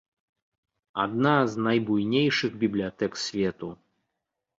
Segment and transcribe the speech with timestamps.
[1.03, 3.69] Адна з найбуйнейшых бібліятэк свету.